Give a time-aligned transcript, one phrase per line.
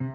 [0.00, 0.10] سلام.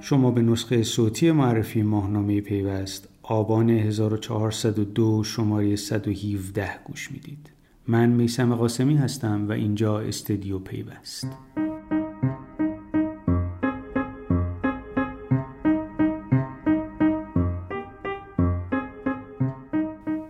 [0.00, 7.50] شما به نسخه صوتی معرفی ماهنامه پیوست آبان 1402 شماره 117 گوش می‌دید.
[7.88, 11.28] من میسم قاسمی هستم و اینجا استدیو پیوست.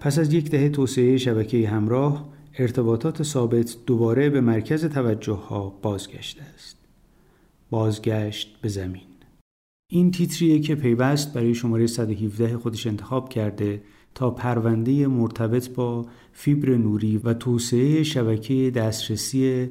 [0.09, 6.43] پس از یک دهه توسعه شبکه همراه ارتباطات ثابت دوباره به مرکز توجه ها بازگشته
[6.55, 6.77] است.
[7.71, 9.07] بازگشت به زمین.
[9.91, 13.83] این تیتریه که پیوست برای شماره 117 خودش انتخاب کرده
[14.15, 19.69] تا پرونده مرتبط با فیبر نوری و توسعه شبکه دسترسی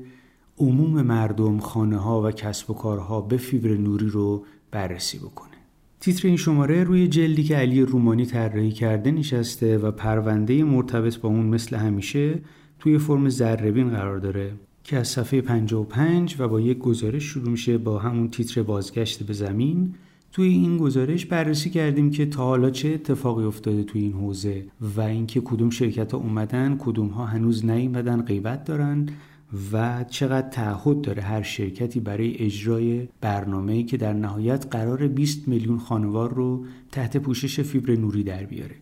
[0.57, 5.56] عموم مردم خانه ها و کسب و کارها به فیبر نوری رو بررسی بکنه.
[5.99, 11.29] تیتر این شماره روی جلدی که علی رومانی طراحی کرده نشسته و پرونده مرتبط با
[11.29, 12.39] اون مثل همیشه
[12.79, 17.77] توی فرم ذرهبین قرار داره که از صفحه 55 و با یک گزارش شروع میشه
[17.77, 19.93] با همون تیتر بازگشت به زمین.
[20.31, 25.01] توی این گزارش بررسی کردیم که تا حالا چه اتفاقی افتاده توی این حوزه و
[25.01, 29.09] اینکه کدوم شرکت ها اومدن کدوم ها هنوز نیومدن غیبت دارن.
[29.71, 35.79] و چقدر تعهد داره هر شرکتی برای اجرای برنامه‌ای که در نهایت قرار 20 میلیون
[35.79, 38.75] خانوار رو تحت پوشش فیبر نوری در بیاره.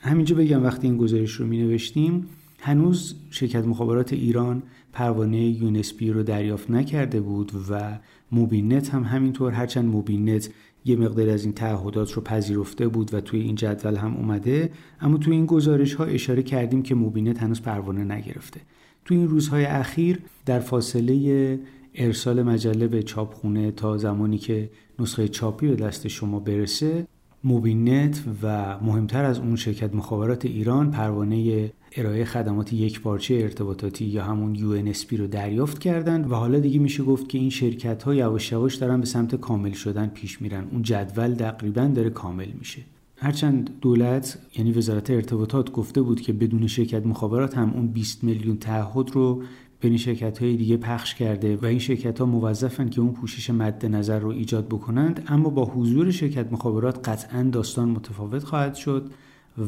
[0.00, 2.26] همینجا بگم وقتی این گزارش رو می نوشتیم
[2.58, 7.98] هنوز شرکت مخابرات ایران پروانه یونسپی رو دریافت نکرده بود و
[8.32, 10.50] موبینت هم همینطور هرچند موبینت
[10.84, 15.18] یه مقدار از این تعهدات رو پذیرفته بود و توی این جدول هم اومده اما
[15.18, 18.60] توی این گزارش ها اشاره کردیم که موبینت هنوز پروانه نگرفته.
[19.04, 21.58] توی این روزهای اخیر در فاصله
[21.94, 27.06] ارسال مجله به چاپخونه تا زمانی که نسخه چاپی به دست شما برسه
[27.44, 34.24] موبینت و مهمتر از اون شرکت مخابرات ایران پروانه ارائه خدمات یک پارچه ارتباطاتی یا
[34.24, 34.54] همون
[34.92, 38.74] UNSP رو دریافت کردن و حالا دیگه میشه گفت که این شرکت ها یواش یواش
[38.74, 40.68] دارن به سمت کامل شدن پیش میرن.
[40.72, 42.82] اون جدول تقریبا داره کامل میشه.
[43.22, 48.56] هرچند دولت یعنی وزارت ارتباطات گفته بود که بدون شرکت مخابرات هم اون 20 میلیون
[48.56, 49.42] تعهد رو
[49.80, 53.86] بین شرکت های دیگه پخش کرده و این شرکت ها موظفن که اون پوشش مد
[53.86, 59.10] نظر رو ایجاد بکنند اما با حضور شرکت مخابرات قطعا داستان متفاوت خواهد شد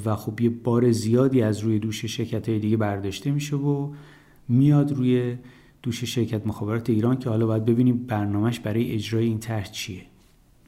[0.05, 3.93] و خب یه بار زیادی از روی دوش شرکت های دیگه برداشته میشه و
[4.49, 5.37] میاد روی
[5.83, 10.14] دوش شرکت مخابرات ایران که حالا باید ببینیم برنامهش برای اجرای این طرح چیه.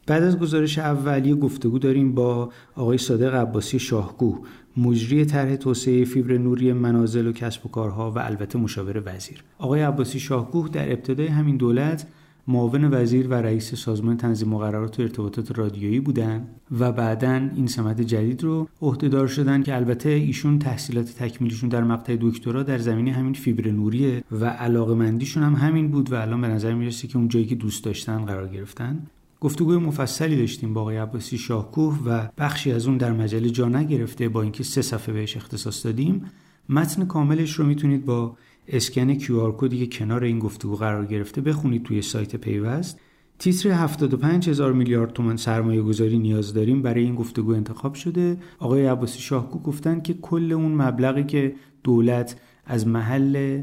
[0.06, 4.38] بعد از گزارش اولیه گفتگو داریم با آقای صادق عباسی شاهگو
[4.76, 9.44] مجری طرح توسعه فیبر نوری منازل و کسب و کارها و البته مشاور وزیر.
[9.58, 12.06] آقای عباسی شاهگو در ابتدای همین دولت
[12.48, 18.00] معاون وزیر و رئیس سازمان تنظیم مقررات و ارتباطات رادیویی بودن و بعدا این سمت
[18.00, 23.32] جدید رو عهدهدار شدن که البته ایشون تحصیلات تکمیلیشون در مقطع دکترا در زمینه همین
[23.32, 27.28] فیبر نوریه و علاقه مندیشون هم همین بود و الان به نظر می‌رسه که اون
[27.28, 29.06] جایی که دوست داشتن قرار گرفتن
[29.40, 34.28] گفتگوی مفصلی داشتیم با آقای عباسی شاهکوه و بخشی از اون در مجله جا نگرفته
[34.28, 36.24] با اینکه سه صفحه بهش اختصاص دادیم.
[36.68, 38.36] متن کاملش رو می‌تونید با
[38.68, 43.00] اسکن QR کدی که کنار این گفتگو قرار گرفته بخونید توی سایت پیوست.
[43.38, 48.36] تیتر 75 هزار میلیارد تومان سرمایه گذاری نیاز داریم برای این گفتگو انتخاب شده.
[48.58, 51.54] آقای عباسی شاهکو گفتن که کل اون مبلغی که
[51.84, 53.62] دولت از محل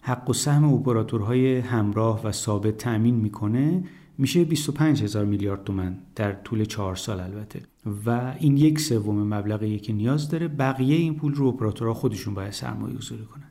[0.00, 3.82] حق و سهم اپراتورهای همراه و ثابت تأمین می‌کنه
[4.20, 7.62] میشه 25 هزار میلیارد تومن در طول چهار سال البته.
[8.06, 10.48] و این یک سوم مبلغی که نیاز داره.
[10.48, 13.50] بقیه این پول رو اپراتورها خودشون باید سرمایه گذاری کنن.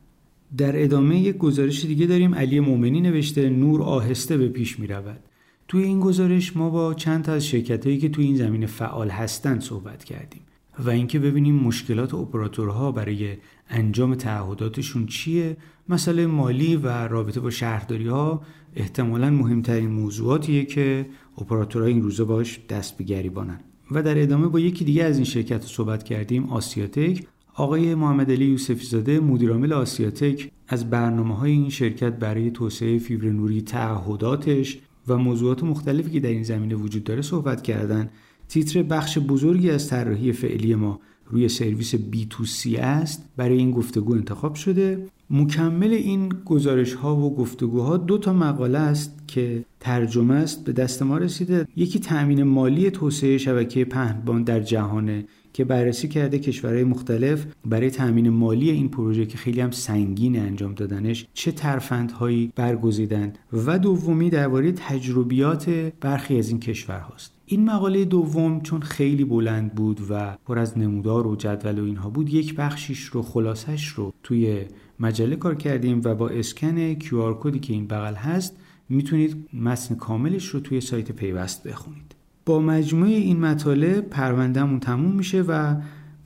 [0.57, 2.35] در ادامه یک گزارش دیگه داریم.
[2.35, 5.19] علی مومنی نوشته نور آهسته به پیش می رود.
[5.67, 9.09] توی این گزارش ما با چند تا از شرکت هایی که توی این زمینه فعال
[9.09, 10.41] هستند صحبت کردیم.
[10.79, 13.37] و اینکه ببینیم مشکلات اپراتورها برای
[13.69, 15.57] انجام تعهداتشون چیه
[15.89, 18.41] مسئله مالی و رابطه با شهرداری ها
[18.75, 21.05] احتمالا مهمترین موضوعاتیه که
[21.37, 23.59] اپراتورها این روزا باش دست به گریبانن.
[23.91, 27.27] و در ادامه با یکی دیگه از این شرکت صحبت کردیم آسیاتک.
[27.55, 33.25] آقای محمد علی یوسفی زاده مدیرعامل آسیاتک از برنامه های این شرکت برای توسعه فیبر
[33.25, 38.09] نوری تعهداتش و موضوعات مختلفی که در این زمینه وجود داره صحبت کردن.
[38.49, 43.29] تیتر بخش بزرگی از طراحی فعلی ما روی سرویس بی تو سی است.
[43.37, 45.05] برای این گفتگو انتخاب شده.
[45.29, 51.03] مکمل این گزارش ها و گفتگوها دو تا مقاله است که ترجمه است به دست
[51.03, 51.67] ما رسیده.
[51.75, 58.29] یکی تأمین مالی توسعه شبکه پهنبان در جهانه که بررسی کرده کشورهای مختلف برای تأمین
[58.29, 64.71] مالی این پروژه که خیلی هم سنگین انجام دادنش چه ترفندهایی برگزیدند و دومی درباره
[64.71, 65.69] تجربیات
[66.01, 67.38] برخی از این کشورهاست.
[67.51, 72.09] این مقاله دوم چون خیلی بلند بود و پر از نمودار و جدول و اینها
[72.09, 74.65] بود یک بخشیش رو خلاصش رو توی
[74.99, 78.55] مجله کار کردیم و با اسکن QR کدی که این بغل هست
[78.89, 82.15] می‌تونید متن کاملش رو توی سایت پیوست بخونید.
[82.45, 85.75] با مجموعه این مطالب پروندهمون تموم میشه و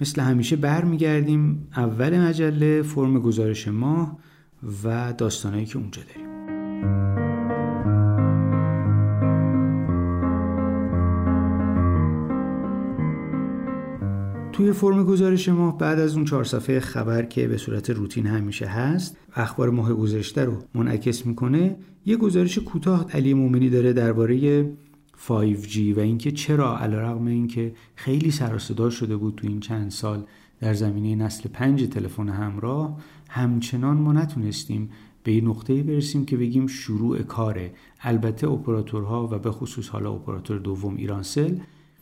[0.02, 4.18] مثل همیشه برمیگردیم اول مجله فرم گزارش ماه
[4.84, 6.33] و داستانهایی که اونجا داریم.
[14.54, 18.66] توی فرم گزارش ما بعد از اون چهار صفحه خبر که به صورت روتین همیشه
[18.66, 24.64] هست اخبار ماه گذشته رو منعکس می‌کنه یه گزارش کوتاه علی مومنی داره درباره
[25.28, 28.58] 5G و اینکه چرا علیرغم اینکه خیلی سر
[28.90, 30.24] شده بود تو این چند سال
[30.60, 32.98] در زمینه نسل پنج تلفن همراه
[33.30, 34.90] همچنان ما نتونستیم
[35.24, 37.72] به این نقطه برسیم که بگیم شروع کاره.
[38.02, 41.56] البته اپراتورها و به خصوص حالا اپراتور دوم ایرانسل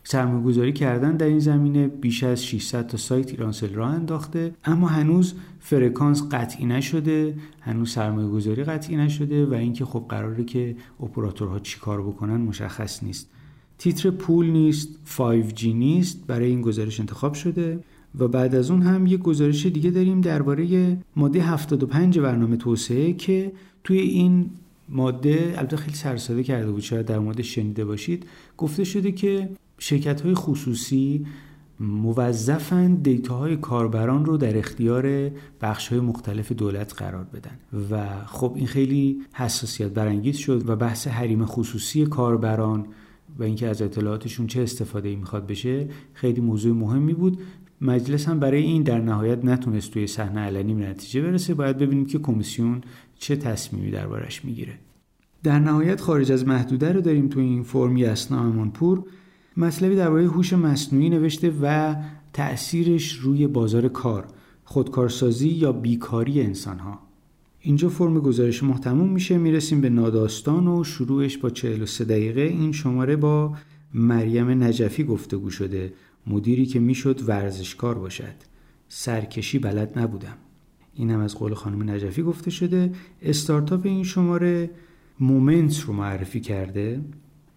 [0.04, 4.54] سرمایه گذاری کردن در این زمینه بیش از 600 تا سایت ایرانسل راه انداخته.
[4.66, 10.76] اما هنوز فرکانس قطعی نشده هنوز سرمایه گذاری قطعی نشده و اینکه خب قراره که
[11.04, 13.30] اپراتورها چیکار بکنن مشخص نیست.
[13.78, 17.80] تیتر پول نیست 5G نیست برای این گزارش انتخاب شده
[18.20, 23.52] و بعد از اون هم یه گزارش دیگه داریم درباره ماده 75 برنامه توسعه که
[23.84, 24.50] توی این
[24.90, 28.26] ماده البته خیلی سرساده کرده بود شاید در مورد شنیده باشید
[28.58, 29.50] گفته شده که
[29.84, 31.26] شرکت های خصوصی
[31.80, 35.32] موظفن دیتاهای کاربران رو در اختیار
[35.62, 37.60] بخش های مختلف دولت قرار بدن.
[37.92, 42.86] و خب این خیلی حساسیت برانگیز شد و بحث حریم خصوصی کاربران
[43.40, 47.42] و اینکه از اطلاعاتشون چه استفاده ای می‌خواد بشه خیلی موضوع مهمی بود.
[47.82, 51.54] مجلس هم برای این در نهایت نتونست توی صحنه علنی نتیجه برسه.
[51.54, 52.82] باید ببینیم که کمیسیون
[53.20, 54.74] چه تصمیمی دربارش می‌گیره.
[55.44, 59.04] در نهایت خارج از محدوده رو داریم توی این فرم یسنا امانپور.
[59.58, 61.96] مطلبی درباره هوش مصنوعی نوشته و
[62.34, 64.28] تأثیرش روی بازار کار
[64.64, 67.00] خودکارسازی یا بیکاری انسان ها
[67.60, 69.38] اینجا فرم گزارش ما میشه.
[69.38, 72.42] می‌رسیم به ناداستان و شروعش با 43 دقیقه.
[72.42, 73.58] این شماره با
[73.94, 75.94] مریم نجفی گفتگو شده
[76.28, 78.36] مدیری که می‌شد ورزشکار باشد.
[78.90, 80.38] سرکشی بلد نبودم.
[80.94, 82.92] این هم از قول خانم نجفی گفته شده.
[83.22, 84.70] استارتاپ این شماره
[85.20, 87.02] مومنت رو معرفی کرده.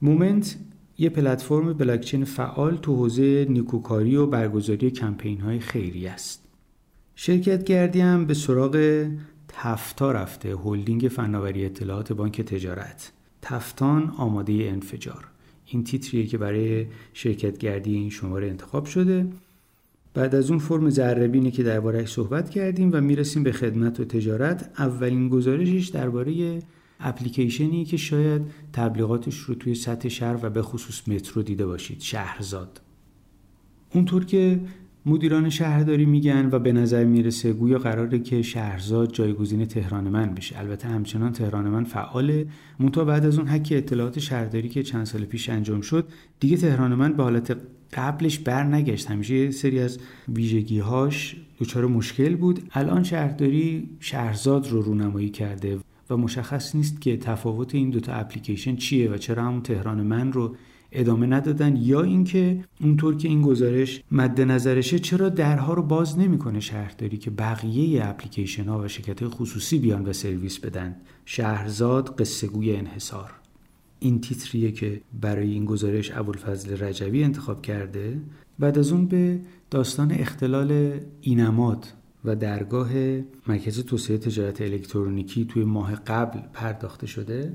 [0.02, 0.56] مومنت
[0.99, 6.44] یه پلتفرم بلاکچین فعال تو حوزه نیکوکاری و برگزاری کمپین های خیری است.
[7.14, 9.06] شرکت گردی هم به سراغ
[9.49, 13.12] تفتا رفته هلدینگ فناوری اطلاعات بانک تجارت.
[13.43, 15.25] تفتان آماده انفجار.
[15.67, 19.26] این تیتریه که برای شرکت گردی این شماره انتخاب شده.
[20.14, 24.70] بعد از اون فرم زربینی که دربارهش صحبت کردیم و می‌رسیم به خدمت و تجارت
[24.79, 26.58] اولین گزارشش درباره
[27.05, 28.43] اپلیکیشنی که شاید
[28.73, 32.81] تبلیغاتش رو توی سطح شهر و به خصوص مترو دیده باشید شهرزاد.
[33.95, 34.61] اونطور که
[35.06, 40.59] مدیران شهرداری میگن و به نظر می‌رسه گویا قراره که شهرزاد جایگزین تهران من بشه.
[40.59, 42.47] البته همچنان تهران من فعاله.
[42.79, 46.09] منتها بعد از اون حک اطلاعات شهرداری که چند سال پیش انجام شد
[46.41, 47.56] دیگه تهران من به حالت
[47.93, 49.11] قبلش بر نگشت.
[49.11, 49.99] همیشه سری از
[50.29, 52.62] ویژگیهاش دچار مشکل بود.
[52.73, 55.79] الان شهرداری شهرزاد رو رونمایی کرده
[56.11, 60.56] و مشخص نیست که تفاوت این دوتا اپلیکیشن چیه و چرا همون تهران من رو
[60.93, 66.61] ادامه ندادن یا اینکه اونطور که این گزارش مد نظرشه چرا درها رو باز نمی‌کنه
[66.61, 70.96] شهرداری که بقیه اپلیکیشن ها و شرکت خصوصی بیان و سرویس بدن.
[71.25, 73.31] شهرزاد قصه گوی انحصار.
[73.99, 78.20] این تیتریه که برای این گزارش ابوالفضل رجوی انتخاب کرده.
[78.58, 81.87] بعد از اون به داستان اختلال اینماد
[82.24, 82.90] و درگاه
[83.46, 87.52] مرکز توسعه تجارت الکترونیکی توی ماه قبل پرداخته شده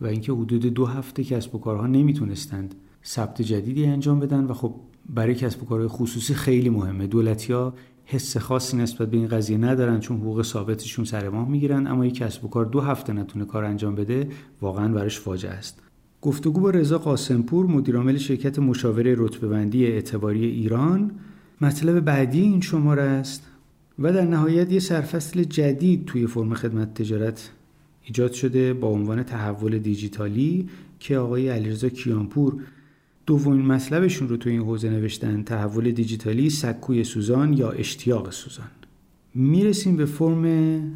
[0.00, 4.74] و اینکه حدود دو هفته کسب و کارها نمی‌تونستند ثبت جدیدی انجام بدن و خب
[5.08, 7.06] برای کسب و کارهای خصوصی خیلی مهمه.
[7.06, 11.86] دولتی ها حس خاصی نسبت به این قضیه ندارن چون حقوق ثابتشون سر ماه می‌گیرن
[11.86, 14.28] اما یک کسب و کار دو هفته نتونه کار انجام بده
[14.60, 15.82] واقعا براش فاجعه است.
[16.22, 21.10] گفتگو با رضا قاسمپور مدیرعامل شرکت مشاوره رتبه‌بندی اعتباری ایران.
[21.60, 23.46] مطلب بعدی این شماره است.
[23.98, 27.50] و در نهایت یه سرفصل جدید توی فرم خدمت تجارت
[28.04, 30.68] ایجاد شده با عنوان تحول دیجیتالی
[31.00, 32.62] که آقای علیرضا کیانپور
[33.26, 38.66] دومین مطلبشون رو تو این حوزه نوشتن تحول دیجیتالی سکوی سوزان یا اشتیاق سوزان.
[39.34, 40.44] می‌رسیم به فرم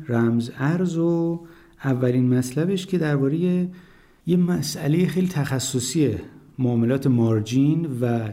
[0.08, 1.40] رمز ارز و
[1.84, 3.68] اولین مطلبش که درباره
[4.26, 6.14] یه مسئله خیلی تخصصی
[6.58, 8.30] معاملات مارجین و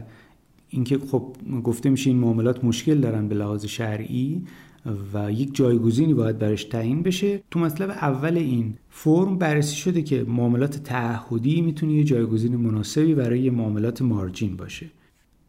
[0.70, 4.42] اینکه خب گفته میشه این معاملات مشکل دارن به لحاظ شرعی
[5.14, 7.42] و یک جایگزینی باید برش تعیین بشه.
[7.50, 13.50] تو مطلب اول این فرم بررسی شده که معاملات تعهدی می‌تونه یه جایگزین مناسبی برای
[13.50, 14.86] معاملات مارجین باشه.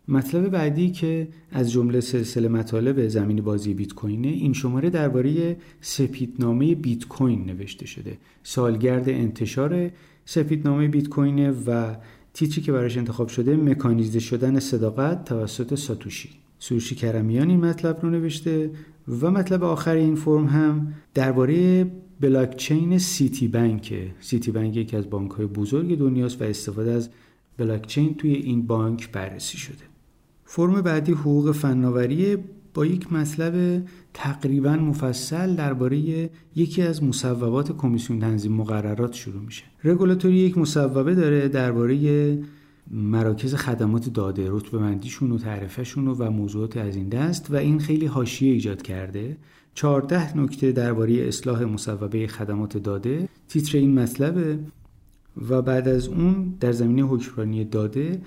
[0.08, 6.76] مطلب بعدی که از جمله سلسله مطالب زمین بازی بیت کوینه این شماره درباره سپیدنامه
[6.76, 8.18] بیت کوین نوشته شده.
[8.44, 9.92] سالگرد انتشار
[10.26, 11.96] سپیدنامه بیت کوینه و
[12.40, 16.30] تیتری که براش انتخاب شده مکانیزه شدن صداقت توسط ساتوشی.
[16.60, 18.72] سروشی کرمیان این مطلب رو نوشته
[19.22, 21.86] و مطلب آخر این فرم هم درباره
[22.20, 27.10] بلاکچین سیتی بانک سیتی بانک یکی از بانک های بزرگ دنیاست و استفاده از
[27.58, 29.84] بلاکچین توی این بانک بررسی شده.
[30.46, 32.38] فرم بعدی حقوق فناوری
[32.74, 33.84] با یک مطلب
[34.14, 39.64] تقریبا مفصل درباره یکی از مصوبات کمیسیون تنظیم مقررات شروع میشه.
[39.84, 42.38] رگولاتوری یک مصوبه داره درباره
[42.92, 48.06] مراکز خدمات داده رتبه بندیشون و تعرفهشون و موضوعات از این دست و این خیلی
[48.06, 49.38] حاشیه ایجاد کرده.
[49.74, 53.30] 14 نکته درباره اصلاح مصوبه خدمات داده.
[53.48, 54.60] تیتر این مطلبه
[55.50, 58.22] و بعد از اون در زمینه حکمرانی داده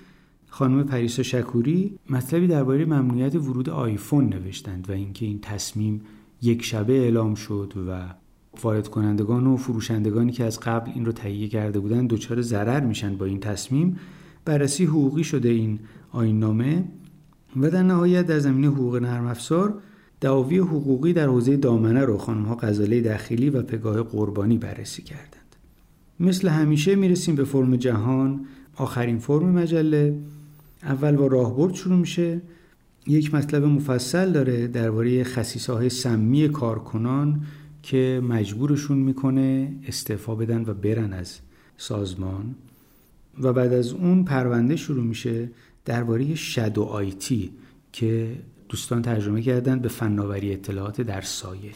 [0.54, 6.00] خانم پریسا شکوری مطلبی درباره ممنوعیت ورود آیفون نوشتند و اینکه این تصمیم
[6.42, 8.14] یک شبه اعلام شد و
[8.62, 13.16] وارد کنندگان و فروشندگانی که از قبل این رو تهیه کرده بودند دچار ضرر میشن
[13.16, 13.97] با این تصمیم.
[14.44, 15.78] بررسی حقوقی شده این
[16.11, 16.85] آین نامه
[17.56, 19.75] و در نهایت در زمینه حقوق نرم افزار
[20.21, 25.56] دعاوی حقوقی در حوزه دامنه رو خانم ها غزاله داخلی و پگاه قربانی بررسی کردند.
[26.21, 30.18] مثل همیشه می‌رسیم به فرم جهان آخرین فرم مجله.
[30.83, 32.41] اول با راهبرد شروع میشه.
[33.07, 37.43] یک مطلب مفصل داره درباره خصیصه های سمی کارکنان
[37.83, 41.39] که مجبورشون می‌کنه استعفا بدن و برن از
[41.77, 42.55] سازمان.
[43.41, 45.51] و بعد از اون پرونده شروع میشه
[45.85, 47.51] درباره شادو آیتی
[47.93, 48.31] که
[48.69, 51.71] دوستان ترجمه کردن به فناوری اطلاعات در سایه.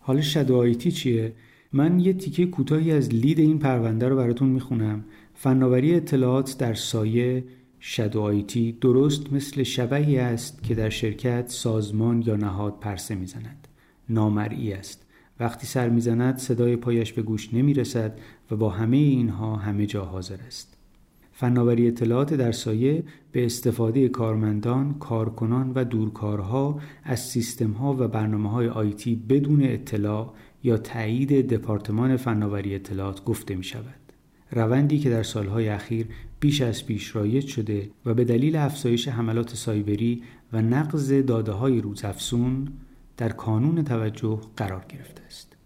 [0.00, 1.32] حالا شادو آیتی چیه؟
[1.72, 5.04] من یه تیکه کوتاهی از لید این پرونده رو براتون می‌خونم.
[5.34, 7.44] فناوری اطلاعات در سایه
[7.80, 13.68] شادو آیتی درست مثل شبهی است که در شرکت سازمان یا نهاد پرسه می‌زند
[14.08, 15.06] نامرئی است
[15.40, 18.18] وقتی سر می‌زند صدای پایش به گوش نمی رسد
[18.50, 20.74] و با همه اینها همه جا حاضر است.
[21.32, 28.68] فناوری اطلاعات در سایه به استفاده کارمندان، کارکنان و دورکارها از سیستمها و برنامه های
[28.68, 34.07] آیتی بدون اطلاع یا تایید دپارتمان فناوری اطلاعات گفته می شود.
[34.50, 36.06] روندی که در سالهای اخیر
[36.40, 41.80] بیش از پیش رایج شده و به دلیل افزایش حملات سایبری و نقض داده های
[41.80, 42.68] روزافزون
[43.16, 45.56] در کانون توجه قرار گرفته است.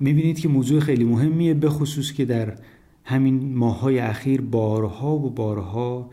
[0.00, 2.58] می‌بینید که موضوع خیلی مهمیه به خصوص که در
[3.04, 6.10] همین ماهای اخیر بارها و بارها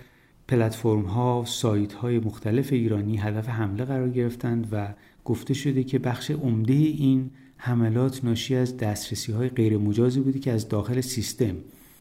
[0.47, 4.93] پلتفرم ها سایت های مختلف ایرانی هدف حمله قرار گرفتند و
[5.25, 10.51] گفته شده که بخش عمده این حملات ناشی از دسترسی های غیر مجازی بوده که
[10.51, 11.55] از داخل سیستم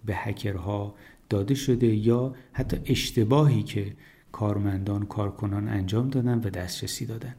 [0.05, 0.95] به هکرها
[1.31, 3.93] داده شده یا حتی اشتباهی که
[4.33, 7.35] کارمندان کارکنان انجام دادن و دسترسی دادن.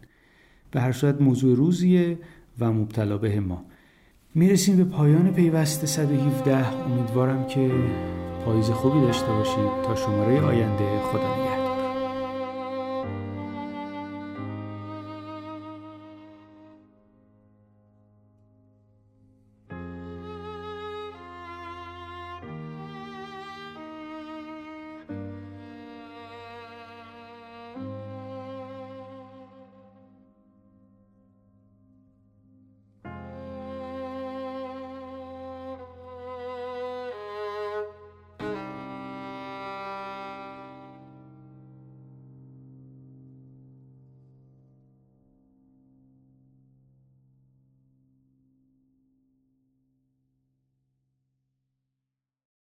[0.71, 2.19] به هر صورت موضوع روزیه
[2.59, 3.65] و مبتلا به ما.
[4.35, 7.71] می‌رسیم به پایان پیوست 117 امیدوارم که
[8.45, 9.83] پاییز خوبی داشته باشید.
[9.85, 11.52] تا شماره آینده خدا نگهدار.